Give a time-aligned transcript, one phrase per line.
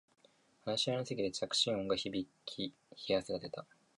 [0.65, 2.73] 話し合いの席で着信音が響き
[3.07, 3.67] 冷や汗が出た